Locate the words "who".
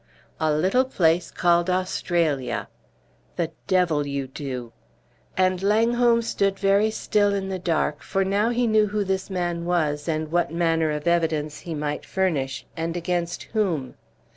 8.87-9.03